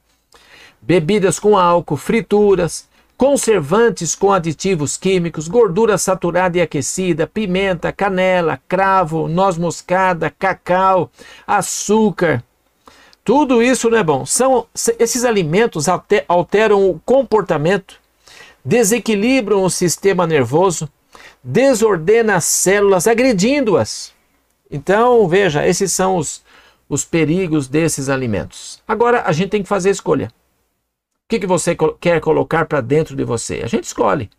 Bebidas 0.81 1.38
com 1.38 1.57
álcool, 1.57 1.97
frituras, 1.97 2.88
conservantes 3.18 4.14
com 4.14 4.32
aditivos 4.32 4.96
químicos, 4.96 5.48
gordura 5.48 5.98
saturada 5.98 6.56
e 6.56 6.60
aquecida, 6.60 7.26
pimenta, 7.26 7.92
canela, 7.92 8.60
cravo, 8.68 9.26
noz 9.26 9.58
moscada, 9.58 10.32
cacau, 10.38 11.10
açúcar. 11.44 12.44
Tudo 13.25 13.60
isso 13.60 13.90
não 13.90 13.98
é 13.98 14.04
bom. 14.04 14.25
São, 14.25 14.68
esses 15.00 15.25
alimentos 15.25 15.87
alteram 16.28 16.88
o 16.88 17.00
comportamento, 17.04 17.96
desequilibram 18.64 19.64
o 19.64 19.68
sistema 19.68 20.25
nervoso, 20.25 20.88
desordena 21.42 22.37
as 22.37 22.44
células, 22.44 23.08
agredindo-as. 23.08 24.12
Então, 24.70 25.26
veja, 25.26 25.66
esses 25.66 25.90
são 25.90 26.16
os, 26.16 26.40
os 26.88 27.04
perigos 27.04 27.66
desses 27.66 28.08
alimentos. 28.08 28.80
Agora, 28.87 29.25
a 29.26 29.32
gente 29.32 29.50
tem 29.50 29.62
que 29.62 29.68
fazer 29.68 29.88
a 29.88 29.92
escolha 29.92 30.38
que, 31.28 31.38
que 31.38 31.47
você 31.47 31.76
quer 32.00 32.20
colocar 32.20 32.64
para 32.64 32.80
dentro 32.80 33.14
de 33.14 33.23
você? 33.23 33.61
A 33.62 33.66
gente 33.66 33.85
escolhe. 33.85 34.30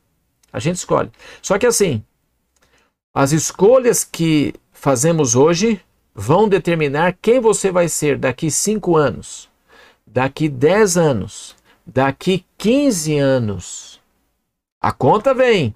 A 0.52 0.60
gente 0.60 0.78
escolhe. 0.78 1.12
Só 1.42 1.60
que 1.60 1.68
assim, 1.68 2.04
as 3.14 3.32
escolhas 3.32 4.04
que 4.04 4.56
fazemos 4.72 5.36
hoje 5.36 5.80
vão 6.16 6.50
determinar 6.50 7.16
quem 7.22 7.40
você 7.40 7.72
vai 7.72 7.88
ser 7.88 8.18
daqui 8.18 8.50
5 8.50 8.98
anos, 8.98 9.48
daqui 10.06 10.50
10 10.50 10.98
anos, 10.98 11.56
daqui 11.86 12.44
15 12.58 13.18
anos. 13.20 14.02
A 14.82 14.92
conta 14.92 15.34
vem. 15.34 15.76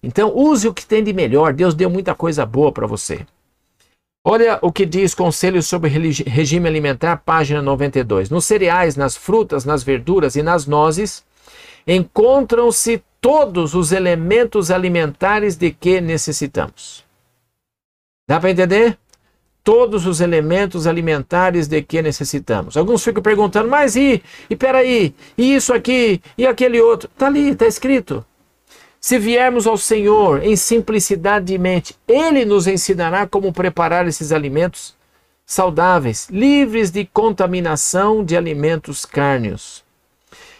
Então 0.00 0.32
use 0.34 0.68
o 0.68 0.74
que 0.74 0.86
tem 0.86 1.02
de 1.02 1.12
melhor. 1.12 1.52
Deus 1.52 1.74
deu 1.74 1.90
muita 1.90 2.14
coisa 2.14 2.46
boa 2.46 2.70
para 2.70 2.86
você. 2.86 3.26
Olha 4.24 4.60
o 4.62 4.70
que 4.70 4.86
diz 4.86 5.16
Conselho 5.16 5.60
sobre 5.62 5.90
Regime 5.90 6.68
Alimentar, 6.68 7.16
página 7.24 7.60
92. 7.60 8.30
Nos 8.30 8.44
cereais, 8.44 8.94
nas 8.94 9.16
frutas, 9.16 9.64
nas 9.64 9.82
verduras 9.82 10.36
e 10.36 10.42
nas 10.44 10.64
nozes 10.64 11.24
encontram-se 11.84 13.02
todos 13.20 13.74
os 13.74 13.90
elementos 13.90 14.70
alimentares 14.70 15.56
de 15.56 15.72
que 15.72 16.00
necessitamos. 16.00 17.04
Dá 18.28 18.38
para 18.38 18.50
entender? 18.50 18.96
Todos 19.64 20.06
os 20.06 20.20
elementos 20.20 20.86
alimentares 20.86 21.66
de 21.66 21.82
que 21.82 22.00
necessitamos. 22.00 22.76
Alguns 22.76 23.02
ficam 23.02 23.22
perguntando, 23.22 23.68
mas 23.68 23.96
e, 23.96 24.22
e 24.48 24.54
peraí, 24.54 25.14
e 25.36 25.54
isso 25.54 25.74
aqui, 25.74 26.20
e 26.38 26.46
aquele 26.46 26.80
outro? 26.80 27.10
Está 27.12 27.26
ali, 27.26 27.50
está 27.50 27.66
escrito. 27.66 28.24
Se 29.04 29.18
viermos 29.18 29.66
ao 29.66 29.76
Senhor 29.76 30.44
em 30.44 30.54
simplicidade 30.54 31.46
de 31.46 31.58
mente, 31.58 31.96
Ele 32.06 32.44
nos 32.44 32.68
ensinará 32.68 33.26
como 33.26 33.52
preparar 33.52 34.06
esses 34.06 34.30
alimentos 34.30 34.94
saudáveis, 35.44 36.28
livres 36.30 36.92
de 36.92 37.04
contaminação 37.04 38.24
de 38.24 38.36
alimentos 38.36 39.04
cárneos. 39.04 39.82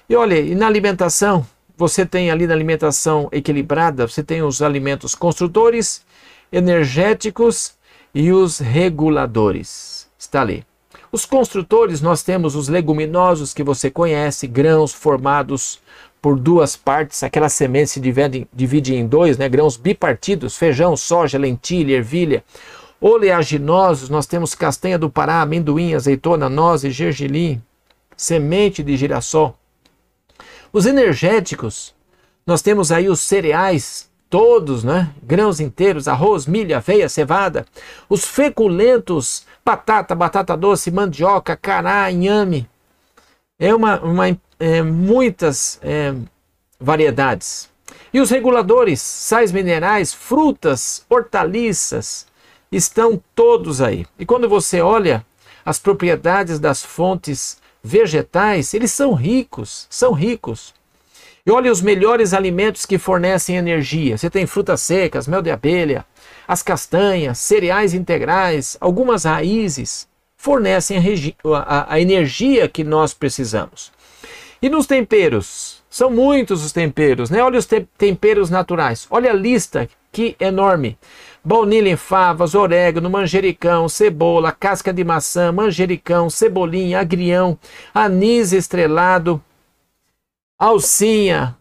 E 0.09 0.17
olha, 0.17 0.41
e 0.41 0.57
na 0.57 0.67
alimentação, 0.67 1.47
você 1.77 2.05
tem 2.05 2.33
ali 2.33 2.49
na 2.49 2.53
alimentação 2.53 3.29
equilibrada, 3.31 4.09
você 4.09 4.25
tem 4.25 4.43
os 4.43 4.61
alimentos 4.61 5.15
construtores, 5.15 6.05
energéticos 6.51 7.75
e 8.13 8.33
os 8.33 8.59
reguladores. 8.59 10.09
Está 10.19 10.41
ali. 10.41 10.67
Os 11.13 11.25
construtores, 11.25 12.01
nós 12.01 12.25
temos 12.25 12.57
os 12.57 12.69
leguminosos 12.69 13.55
que 13.55 13.63
você 13.63 13.89
conhece, 13.89 14.49
grãos 14.49 14.93
formados 14.93 15.81
por 16.23 16.39
duas 16.39 16.77
partes, 16.77 17.25
aquela 17.25 17.49
semente 17.49 17.91
se 17.91 18.01
divide, 18.01 18.47
divide 18.55 18.95
em 18.95 19.05
dois, 19.05 19.37
né? 19.37 19.49
grãos 19.49 19.77
bipartidos, 19.77 20.57
feijão, 20.57 20.97
soja, 20.97 21.37
lentilha, 21.37 21.97
ervilha. 21.97 22.45
Oleaginosos, 23.01 24.09
nós 24.09 24.25
temos 24.25 24.55
castanha 24.55 24.97
do 24.97 25.11
Pará, 25.11 25.43
amendoim, 25.43 25.95
azeitona, 25.95 26.49
noz 26.49 26.85
e 26.85 26.93
gergelim, 26.93 27.61
semente 28.17 28.85
de 28.85 28.97
girassol. 28.97 29.59
Os 30.73 30.87
energéticos, 30.87 31.93
nós 32.47 32.63
temos 32.63 32.93
aí 32.93 33.09
os 33.09 33.19
cereais, 33.19 34.09
todos, 34.31 34.85
né? 34.85 35.11
Grãos 35.25 35.59
inteiros, 35.59 36.07
arroz, 36.07 36.47
milho, 36.47 36.77
aveia, 36.77 37.09
cevada. 37.09 37.67
Os 38.09 38.25
feculentos, 38.25 39.45
batata, 39.65 40.15
batata 40.15 40.57
doce, 40.57 40.93
mandioca, 40.93 41.57
cará, 41.57 42.09
inhame. 42.13 42.69
É 43.63 43.73
uma, 43.73 44.01
uma 44.01 44.39
é, 44.59 44.83
muitas 44.83 45.79
é, 45.85 46.13
variedades. 46.81 47.71
E 48.13 48.21
os 48.21 48.29
reguladores, 48.29 49.01
sais 49.01 49.53
minerais, 49.53 50.13
frutas, 50.13 51.07
hortaliças, 51.09 52.27
estão 52.73 53.23
todos 53.37 53.81
aí. 53.81 54.05
E 54.19 54.27
quando 54.27 54.49
você 54.49 54.81
olha 54.81 55.25
as 55.65 55.79
propriedades 55.79 56.59
das 56.59 56.83
fontes 56.83 57.57
vegetais, 57.81 58.75
eles 58.75 58.91
são 58.91 59.15
ricos, 59.15 59.87
são 59.89 60.13
ricos. 60.13 60.75
E 61.47 61.51
olha 61.53 61.71
os 61.71 61.81
melhores 61.81 62.35
alimentos 62.35 62.85
que 62.85 62.99
fornecem 62.99 63.57
energia. 63.57 64.19
Você 64.19 64.29
tem 64.29 64.45
frutas 64.45 64.81
secas, 64.81 65.29
mel 65.29 65.41
de 65.41 65.53
abelha, 65.53 66.05
as 66.49 66.65
castanhas, 66.65 67.39
cereais 67.39 67.95
integrais, 67.95 68.77
algumas 68.81 69.23
raízes 69.23 70.11
fornecem 70.43 70.99
a, 70.99 71.59
a, 71.59 71.95
a 71.95 72.01
energia 72.01 72.67
que 72.67 72.83
nós 72.83 73.15
precisamos. 73.15 73.93
E 74.61 74.69
nos 74.69 74.89
temperos? 74.89 75.81
São 75.89 76.11
muitos 76.11 76.65
os 76.65 76.73
temperos, 76.73 77.31
né? 77.31 77.41
Olha 77.41 77.61
os 77.61 77.65
te 77.65 77.87
temperos 77.97 78.51
naturais. 78.51 79.07
Olha 79.09 79.31
a 79.31 79.35
lista, 79.35 79.89
que 80.11 80.35
enorme. 80.41 80.99
Baunilha 81.45 81.91
em 81.91 81.97
favas, 81.97 82.57
orégano, 82.57 83.09
manjericão, 83.09 83.89
cebola, 83.89 84.51
casca 84.51 84.93
de 84.93 85.05
maçã, 85.05 85.53
manjericão, 85.53 86.29
cebolinha, 86.29 86.99
agrião, 86.99 87.57
anis 87.95 88.53
estrelado, 88.53 89.41
alcinha, 90.59 91.57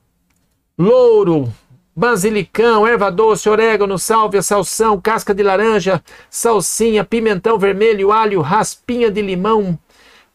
louro, 0.76 1.54
basilicão, 1.96 2.88
erva 2.88 3.12
doce, 3.12 3.50
orégano, 3.50 4.00
sálvia, 4.00 4.42
salsão, 4.42 5.00
casca 5.00 5.34
de 5.34 5.44
laranja, 5.44 6.04
salsinha, 6.30 7.04
pimentão 7.04 7.58
vermelho, 7.58 8.12
alho, 8.12 8.42
raspinha 8.42 9.12
de 9.12 9.22
limão, 9.22 9.78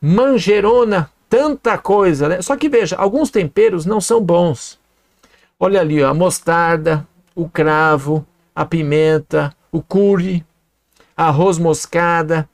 manjerona, 0.01 1.11
tanta 1.29 1.77
coisa, 1.79 2.29
né? 2.29 2.43
Só 2.43 2.57
que 2.57 2.69
veja, 2.69 2.97
alguns 2.97 3.31
temperos 3.31 3.87
não 3.87 4.01
são 4.01 4.21
bons. 4.21 4.79
Olha 5.59 5.81
ali, 5.81 6.03
ó, 6.03 6.11
a 6.11 6.15
mostarda, 6.15 7.07
o 7.35 7.49
cravo, 7.49 8.27
a 8.55 8.65
pimenta, 8.65 9.55
o 9.73 9.83
curry, 9.83 10.45
arroz 11.17 11.59
moscada, 11.59 12.49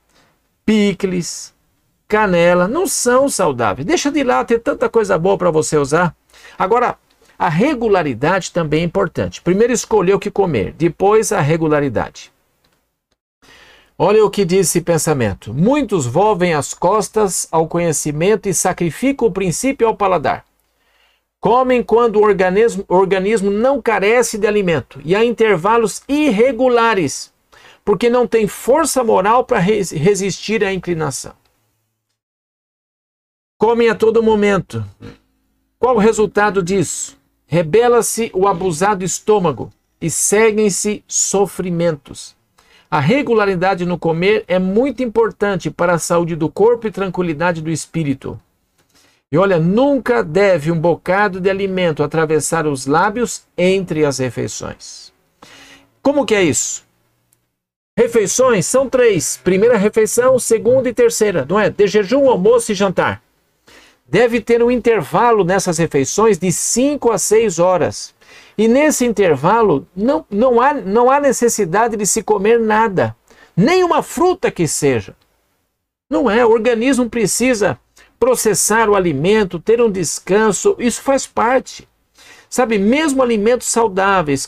picles, 0.64 1.52
canela, 2.06 2.68
não 2.68 2.86
são 2.86 3.28
saudáveis. 3.28 3.86
Deixa 3.86 4.10
de 4.10 4.22
lá 4.22 4.44
ter 4.44 4.60
tanta 4.60 4.88
coisa 4.88 5.18
boa 5.18 5.36
para 5.36 5.50
você 5.50 5.76
usar. 5.76 6.14
Agora, 6.58 6.96
a 7.42 7.48
regularidade 7.48 8.52
também 8.52 8.82
é 8.82 8.84
importante. 8.84 9.42
Primeiro 9.42 9.72
escolher 9.72 10.14
o 10.14 10.18
que 10.20 10.30
comer, 10.30 10.74
depois 10.74 11.32
a 11.32 11.40
regularidade. 11.40 12.32
Olha 13.98 14.24
o 14.24 14.30
que 14.30 14.44
diz 14.44 14.68
esse 14.68 14.80
pensamento. 14.80 15.52
Muitos 15.52 16.06
volvem 16.06 16.54
as 16.54 16.72
costas 16.72 17.48
ao 17.50 17.66
conhecimento 17.66 18.48
e 18.48 18.54
sacrificam 18.54 19.26
o 19.26 19.32
princípio 19.32 19.88
ao 19.88 19.96
paladar. 19.96 20.44
Comem 21.40 21.82
quando 21.82 22.14
o 22.14 22.22
organismo, 22.22 22.84
organismo 22.86 23.50
não 23.50 23.82
carece 23.82 24.38
de 24.38 24.46
alimento 24.46 25.00
e 25.04 25.16
a 25.16 25.24
intervalos 25.24 26.00
irregulares, 26.08 27.32
porque 27.84 28.08
não 28.08 28.24
tem 28.24 28.46
força 28.46 29.02
moral 29.02 29.44
para 29.44 29.58
resistir 29.58 30.62
à 30.62 30.72
inclinação. 30.72 31.32
Comem 33.58 33.88
a 33.88 33.96
todo 33.96 34.22
momento. 34.22 34.84
Qual 35.76 35.96
o 35.96 35.98
resultado 35.98 36.62
disso? 36.62 37.20
Rebela-se 37.52 38.30
o 38.32 38.48
abusado 38.48 39.04
estômago 39.04 39.70
e 40.00 40.08
seguem-se 40.08 41.04
sofrimentos. 41.06 42.34
A 42.90 42.98
regularidade 42.98 43.84
no 43.84 43.98
comer 43.98 44.42
é 44.48 44.58
muito 44.58 45.02
importante 45.02 45.70
para 45.70 45.92
a 45.92 45.98
saúde 45.98 46.34
do 46.34 46.48
corpo 46.48 46.86
e 46.86 46.90
tranquilidade 46.90 47.60
do 47.60 47.70
espírito. 47.70 48.40
E 49.30 49.36
olha, 49.36 49.58
nunca 49.58 50.24
deve 50.24 50.72
um 50.72 50.80
bocado 50.80 51.42
de 51.42 51.50
alimento 51.50 52.02
atravessar 52.02 52.66
os 52.66 52.86
lábios 52.86 53.42
entre 53.54 54.02
as 54.02 54.16
refeições. 54.16 55.12
Como 56.00 56.24
que 56.24 56.34
é 56.34 56.42
isso? 56.42 56.82
Refeições 57.94 58.64
são 58.64 58.88
três: 58.88 59.38
primeira 59.44 59.76
refeição, 59.76 60.38
segunda 60.38 60.88
e 60.88 60.94
terceira, 60.94 61.44
não 61.46 61.60
é? 61.60 61.68
De 61.68 61.86
jejum, 61.86 62.30
almoço 62.30 62.72
e 62.72 62.74
jantar. 62.74 63.22
Deve 64.12 64.42
ter 64.42 64.62
um 64.62 64.70
intervalo 64.70 65.42
nessas 65.42 65.78
refeições 65.78 66.36
de 66.36 66.52
5 66.52 67.10
a 67.10 67.16
6 67.16 67.58
horas. 67.58 68.14
E 68.58 68.68
nesse 68.68 69.06
intervalo 69.06 69.88
não, 69.96 70.26
não, 70.28 70.60
há, 70.60 70.74
não 70.74 71.10
há 71.10 71.18
necessidade 71.18 71.96
de 71.96 72.04
se 72.04 72.22
comer 72.22 72.60
nada, 72.60 73.16
nem 73.56 73.82
uma 73.82 74.02
fruta 74.02 74.50
que 74.50 74.68
seja. 74.68 75.16
Não 76.10 76.30
é, 76.30 76.44
o 76.44 76.50
organismo 76.50 77.08
precisa 77.08 77.78
processar 78.20 78.90
o 78.90 78.94
alimento, 78.94 79.58
ter 79.58 79.80
um 79.80 79.90
descanso, 79.90 80.76
isso 80.78 81.00
faz 81.00 81.26
parte. 81.26 81.88
Sabe, 82.50 82.78
mesmo 82.78 83.22
alimentos 83.22 83.68
saudáveis 83.68 84.46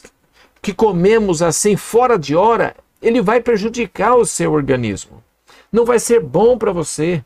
que 0.61 0.75
comemos 0.75 1.41
assim 1.41 1.75
fora 1.75 2.19
de 2.19 2.37
hora, 2.37 2.77
ele 3.01 3.23
vai 3.23 3.41
prejudicar 3.41 4.15
o 4.15 4.27
seu 4.27 4.53
organismo. 4.53 5.25
Não 5.73 5.87
vai 5.87 5.99
ser 5.99 6.21
bom 6.21 6.59
para 6.59 6.71
você. 6.71 7.25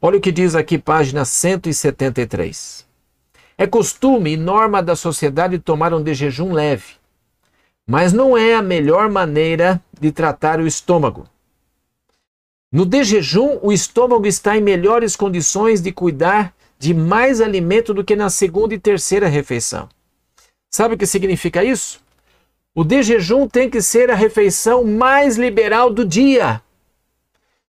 Olha 0.00 0.18
o 0.18 0.20
que 0.20 0.30
diz 0.30 0.54
aqui, 0.54 0.78
página 0.78 1.24
173. 1.24 2.86
É 3.56 3.66
costume 3.66 4.34
e 4.34 4.36
norma 4.36 4.80
da 4.80 4.94
sociedade 4.94 5.58
tomar 5.58 5.92
um 5.92 6.00
de 6.00 6.14
jejum 6.14 6.52
leve, 6.52 6.94
mas 7.84 8.12
não 8.12 8.38
é 8.38 8.54
a 8.54 8.62
melhor 8.62 9.10
maneira 9.10 9.82
de 10.00 10.12
tratar 10.12 10.60
o 10.60 10.66
estômago. 10.68 11.26
No 12.70 12.86
de 12.86 13.02
jejum, 13.02 13.58
o 13.60 13.72
estômago 13.72 14.24
está 14.24 14.56
em 14.56 14.60
melhores 14.60 15.16
condições 15.16 15.82
de 15.82 15.90
cuidar 15.90 16.54
de 16.78 16.94
mais 16.94 17.40
alimento 17.40 17.92
do 17.92 18.04
que 18.04 18.14
na 18.14 18.30
segunda 18.30 18.74
e 18.74 18.78
terceira 18.78 19.26
refeição. 19.26 19.88
Sabe 20.70 20.94
o 20.94 20.98
que 20.98 21.06
significa 21.06 21.64
isso? 21.64 22.00
O 22.72 22.84
de 22.84 23.02
jejum 23.02 23.48
tem 23.48 23.68
que 23.68 23.82
ser 23.82 24.12
a 24.12 24.14
refeição 24.14 24.84
mais 24.84 25.36
liberal 25.36 25.90
do 25.90 26.04
dia. 26.04 26.62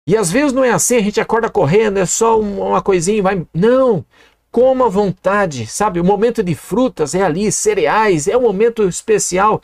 E 0.09 0.17
às 0.17 0.33
vezes 0.33 0.55
não 0.55 0.65
é 0.65 0.71
assim, 0.71 0.97
a 0.97 1.03
gente 1.03 1.21
acorda 1.21 1.51
correndo, 1.51 1.99
é 1.99 2.07
só 2.07 2.41
uma 2.41 2.81
coisinha 2.81 3.19
e 3.19 3.21
vai. 3.21 3.47
Não! 3.53 4.03
Coma 4.51 4.87
à 4.87 4.89
vontade, 4.89 5.67
sabe? 5.67 6.01
O 6.01 6.05
momento 6.05 6.43
de 6.43 6.55
frutas 6.55 7.15
é 7.15 7.23
ali, 7.23 7.53
cereais, 7.53 8.27
é 8.27 8.35
um 8.35 8.41
momento 8.41 8.89
especial. 8.89 9.61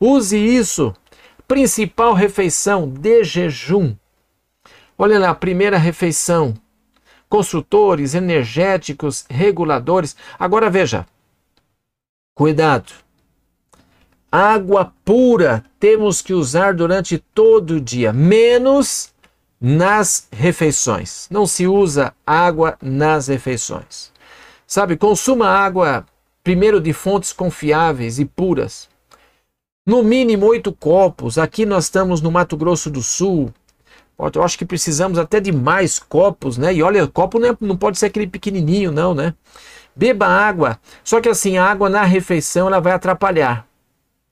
Use 0.00 0.36
isso. 0.36 0.92
Principal 1.46 2.14
refeição 2.14 2.88
de 2.88 3.22
jejum. 3.22 3.94
Olha 4.98 5.20
lá, 5.20 5.32
primeira 5.32 5.78
refeição. 5.78 6.52
Construtores, 7.28 8.12
energéticos, 8.12 9.24
reguladores. 9.30 10.16
Agora 10.36 10.68
veja. 10.68 11.06
Cuidado. 12.34 12.92
Água 14.32 14.92
pura 15.04 15.64
temos 15.78 16.20
que 16.20 16.34
usar 16.34 16.74
durante 16.74 17.18
todo 17.18 17.76
o 17.76 17.80
dia, 17.80 18.12
menos 18.12 19.14
nas 19.60 20.28
refeições. 20.30 21.26
Não 21.30 21.46
se 21.46 21.66
usa 21.66 22.14
água 22.26 22.76
nas 22.80 23.28
refeições. 23.28 24.12
Sabe, 24.66 24.96
consuma 24.96 25.48
água 25.48 26.04
primeiro 26.42 26.80
de 26.80 26.92
fontes 26.92 27.32
confiáveis 27.32 28.18
e 28.18 28.24
puras. 28.24 28.88
No 29.86 30.02
mínimo 30.02 30.46
oito 30.46 30.72
copos. 30.72 31.38
Aqui 31.38 31.64
nós 31.64 31.84
estamos 31.84 32.20
no 32.20 32.30
Mato 32.30 32.56
Grosso 32.56 32.90
do 32.90 33.02
Sul. 33.02 33.52
Eu 34.34 34.42
acho 34.42 34.56
que 34.56 34.64
precisamos 34.64 35.18
até 35.18 35.40
de 35.40 35.52
mais 35.52 35.98
copos, 35.98 36.56
né? 36.56 36.74
E 36.74 36.82
olha, 36.82 37.06
copo 37.06 37.38
não, 37.38 37.50
é, 37.50 37.56
não 37.60 37.76
pode 37.76 37.98
ser 37.98 38.06
aquele 38.06 38.26
pequenininho, 38.26 38.90
não, 38.90 39.14
né? 39.14 39.34
Beba 39.94 40.26
água. 40.26 40.80
Só 41.04 41.20
que 41.20 41.28
assim, 41.28 41.58
a 41.58 41.64
água 41.64 41.88
na 41.88 42.02
refeição 42.02 42.66
ela 42.66 42.80
vai 42.80 42.92
atrapalhar 42.92 43.65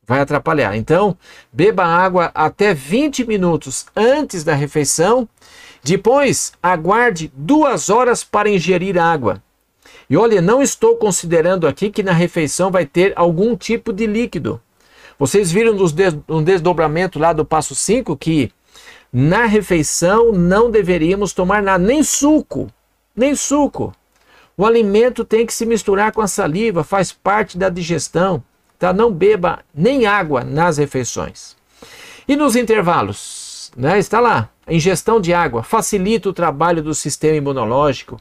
vai 0.06 0.20
atrapalhar. 0.20 0.76
Então, 0.76 1.16
beba 1.52 1.84
água 1.84 2.30
até 2.34 2.74
20 2.74 3.24
minutos 3.26 3.86
antes 3.96 4.44
da 4.44 4.54
refeição. 4.54 5.28
Depois, 5.82 6.52
aguarde 6.62 7.32
duas 7.34 7.90
horas 7.90 8.24
para 8.24 8.48
ingerir 8.48 8.98
água. 8.98 9.42
E 10.08 10.16
olha, 10.16 10.40
não 10.40 10.62
estou 10.62 10.96
considerando 10.96 11.66
aqui 11.66 11.90
que 11.90 12.02
na 12.02 12.12
refeição 12.12 12.70
vai 12.70 12.86
ter 12.86 13.12
algum 13.16 13.56
tipo 13.56 13.92
de 13.92 14.06
líquido. 14.06 14.60
Vocês 15.18 15.50
viram 15.50 15.74
no 16.28 16.42
desdobramento 16.42 17.18
lá 17.18 17.32
do 17.32 17.44
passo 17.44 17.74
5 17.74 18.16
que 18.16 18.52
na 19.12 19.44
refeição 19.44 20.32
não 20.32 20.70
deveríamos 20.70 21.32
tomar 21.32 21.62
nada, 21.62 21.82
nem 21.82 22.02
suco, 22.02 22.68
nem 23.14 23.34
suco. 23.34 23.94
O 24.56 24.66
alimento 24.66 25.24
tem 25.24 25.46
que 25.46 25.54
se 25.54 25.64
misturar 25.64 26.12
com 26.12 26.20
a 26.20 26.26
saliva, 26.26 26.82
faz 26.82 27.12
parte 27.12 27.56
da 27.56 27.68
digestão. 27.68 28.42
Tá? 28.84 28.92
Não 28.92 29.10
beba 29.10 29.60
nem 29.74 30.04
água 30.04 30.44
nas 30.44 30.76
refeições. 30.76 31.56
E 32.28 32.36
nos 32.36 32.54
intervalos? 32.54 33.72
Né? 33.74 33.98
Está 33.98 34.20
lá. 34.20 34.50
A 34.66 34.74
ingestão 34.74 35.18
de 35.22 35.32
água 35.32 35.62
facilita 35.62 36.28
o 36.28 36.34
trabalho 36.34 36.82
do 36.82 36.94
sistema 36.94 37.34
imunológico, 37.34 38.20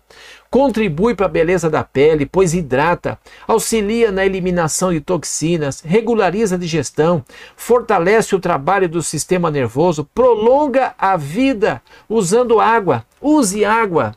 contribui 0.50 1.16
para 1.16 1.26
a 1.26 1.30
beleza 1.30 1.70
da 1.70 1.84
pele, 1.84 2.26
pois 2.26 2.54
hidrata, 2.54 3.20
auxilia 3.46 4.10
na 4.10 4.26
eliminação 4.26 4.94
de 4.94 5.02
toxinas, 5.02 5.82
regulariza 5.82 6.56
a 6.56 6.58
digestão, 6.58 7.26
fortalece 7.58 8.34
o 8.34 8.40
trabalho 8.40 8.88
do 8.88 9.04
sistema 9.04 9.52
nervoso, 9.52 10.08
prolonga 10.16 10.96
a 10.98 11.18
vida 11.18 11.82
usando 12.08 12.62
água. 12.62 13.06
Use 13.22 13.66
água, 13.66 14.16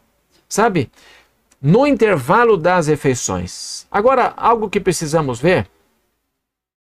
sabe? 0.49 0.93
No 1.61 1.89
intervalo 1.89 2.57
das 2.57 2.87
refeições. 2.87 3.85
Agora, 3.91 4.33
algo 4.37 4.71
que 4.71 4.79
precisamos 4.79 5.41
ver 5.41 5.69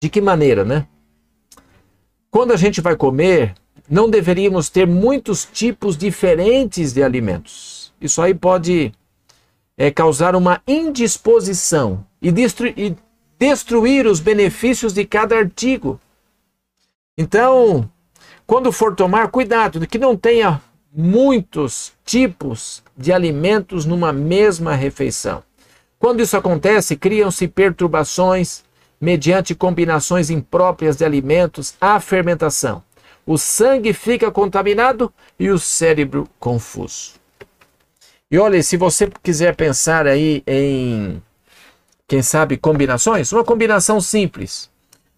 de 0.01 0.09
que 0.09 0.21
maneira, 0.21 0.63
né? 0.63 0.87
Quando 2.31 2.53
a 2.53 2.57
gente 2.57 2.79
vai 2.79 2.95
comer, 2.95 3.55
não 3.89 4.09
deveríamos 4.09 4.69
ter 4.69 4.85
muitos 4.87 5.45
tipos 5.45 5.97
diferentes 5.97 6.93
de 6.93 7.03
alimentos. 7.03 7.91
Isso 7.99 8.21
aí 8.21 8.33
pode 8.33 8.93
é, 9.77 9.89
causar 9.89 10.35
uma 10.35 10.61
indisposição 10.67 12.05
e, 12.21 12.31
destru 12.31 12.67
e 12.67 12.95
destruir 13.37 14.05
os 14.05 14.19
benefícios 14.19 14.93
de 14.93 15.05
cada 15.05 15.37
artigo. 15.37 15.99
Então, 17.17 17.89
quando 18.45 18.71
for 18.71 18.95
tomar, 18.95 19.29
cuidado 19.29 19.85
que 19.87 19.97
não 19.97 20.15
tenha 20.15 20.61
muitos 20.93 21.93
tipos 22.05 22.83
de 22.97 23.13
alimentos 23.13 23.85
numa 23.85 24.11
mesma 24.11 24.75
refeição. 24.75 25.43
Quando 25.97 26.21
isso 26.21 26.35
acontece, 26.35 26.95
criam-se 26.95 27.47
perturbações, 27.47 28.63
mediante 28.99 29.55
combinações 29.55 30.29
impróprias 30.29 30.97
de 30.97 31.05
alimentos, 31.05 31.75
a 31.79 31.99
fermentação. 31.99 32.83
O 33.25 33.37
sangue 33.37 33.93
fica 33.93 34.31
contaminado 34.31 35.13
e 35.39 35.49
o 35.49 35.59
cérebro 35.59 36.27
confuso. 36.39 37.13
E 38.31 38.37
olha, 38.37 38.61
se 38.61 38.77
você 38.77 39.09
quiser 39.23 39.55
pensar 39.55 40.05
aí 40.05 40.43
em, 40.45 41.21
quem 42.07 42.21
sabe, 42.23 42.57
combinações, 42.57 43.31
uma 43.31 43.43
combinação 43.43 44.01
simples. 44.01 44.69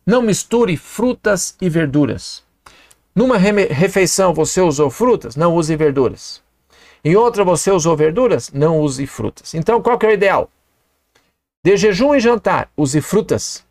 Não 0.06 0.22
misture 0.22 0.76
frutas 0.76 1.56
e 1.62 1.70
verduras. 1.70 2.44
Numa 3.16 3.38
refeição 3.38 4.34
você 4.34 4.62
usou 4.62 4.90
frutas, 4.90 5.36
não 5.36 5.56
use 5.56 5.76
verduras. 5.76 6.42
Em 7.04 7.16
outra 7.16 7.44
você 7.44 7.72
usou 7.72 7.96
verduras, 7.96 8.52
não 8.52 8.80
use 8.80 9.06
frutas. 9.08 9.54
Então 9.54 9.82
qual 9.82 9.98
que 9.98 10.06
é 10.06 10.10
o 10.10 10.14
ideal? 10.14 10.50
De 11.64 11.78
jejum 11.78 12.16
e 12.16 12.20
jantar, 12.20 12.70
use 12.76 13.00
frutas. 13.02 13.64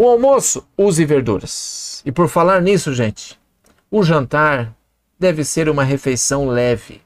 O 0.00 0.06
almoço, 0.08 0.64
use 0.78 1.04
verduras. 1.04 2.02
E 2.06 2.12
por 2.12 2.28
falar 2.28 2.62
nisso, 2.62 2.94
gente, 2.94 3.36
o 3.90 4.04
jantar 4.04 4.72
deve 5.18 5.42
ser 5.42 5.68
uma 5.68 5.82
refeição 5.82 6.46
leve. 6.46 7.02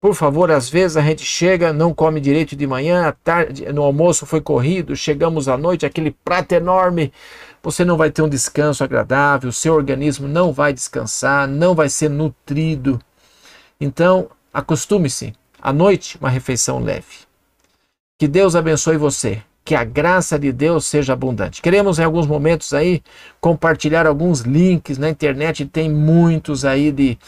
Por 0.00 0.14
favor, 0.14 0.48
às 0.48 0.70
vezes 0.70 0.96
a 0.96 1.02
gente 1.02 1.24
chega, 1.24 1.72
não 1.72 1.92
come 1.92 2.20
direito 2.20 2.54
de 2.54 2.68
manhã, 2.68 3.08
à 3.08 3.10
tarde, 3.10 3.66
no 3.72 3.82
almoço 3.82 4.26
foi 4.26 4.40
corrido, 4.40 4.94
chegamos 4.94 5.48
à 5.48 5.58
noite, 5.58 5.84
aquele 5.84 6.12
prato 6.12 6.52
enorme, 6.52 7.12
você 7.60 7.84
não 7.84 7.96
vai 7.96 8.12
ter 8.12 8.22
um 8.22 8.28
descanso 8.28 8.84
agradável, 8.84 9.50
seu 9.50 9.74
organismo 9.74 10.28
não 10.28 10.52
vai 10.52 10.72
descansar, 10.72 11.48
não 11.48 11.74
vai 11.74 11.88
ser 11.88 12.08
nutrido. 12.08 13.00
Então, 13.80 14.30
acostume-se, 14.54 15.34
à 15.60 15.72
noite, 15.72 16.16
uma 16.18 16.30
refeição 16.30 16.78
leve. 16.78 17.26
Que 18.16 18.28
Deus 18.28 18.54
abençoe 18.54 18.96
você 18.96 19.42
que 19.68 19.74
a 19.74 19.84
graça 19.84 20.38
de 20.38 20.50
Deus 20.50 20.86
seja 20.86 21.12
abundante. 21.12 21.60
Queremos 21.60 21.98
em 21.98 22.02
alguns 22.02 22.26
momentos 22.26 22.72
aí 22.72 23.02
compartilhar 23.38 24.06
alguns 24.06 24.40
links 24.40 24.96
na 24.96 25.10
internet, 25.10 25.66
tem 25.66 25.90
muitos 25.90 26.64
aí 26.64 26.90
de 26.90 27.18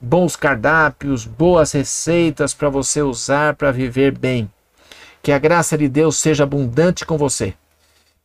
bons 0.00 0.34
cardápios, 0.34 1.24
boas 1.24 1.70
receitas 1.70 2.52
para 2.52 2.68
você 2.68 3.00
usar 3.00 3.54
para 3.54 3.70
viver 3.70 4.10
bem. 4.10 4.50
Que 5.22 5.30
a 5.30 5.38
graça 5.38 5.78
de 5.78 5.88
Deus 5.88 6.16
seja 6.16 6.42
abundante 6.42 7.06
com 7.06 7.16
você 7.16 7.54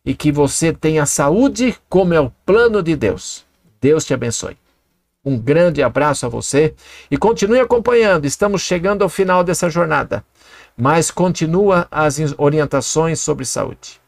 e 0.03 0.15
que 0.15 0.31
você 0.31 0.73
tenha 0.73 1.05
saúde 1.05 1.77
como 1.87 2.15
é 2.15 2.19
o 2.19 2.31
plano 2.43 2.81
de 2.81 2.95
Deus. 2.95 3.45
Deus 3.79 4.03
te 4.03 4.15
abençoe. 4.15 4.57
Um 5.23 5.37
grande 5.37 5.83
abraço 5.83 6.25
a 6.25 6.29
você 6.29 6.73
e 7.11 7.17
continue 7.17 7.59
acompanhando. 7.59 8.25
Estamos 8.25 8.63
chegando 8.63 9.03
ao 9.03 9.09
final 9.09 9.43
dessa 9.43 9.69
jornada 9.69 10.25
mas 10.79 11.11
continua 11.11 11.87
as 11.91 12.17
orientações 12.37 13.19
sobre 13.19 13.43
saúde. 13.43 13.99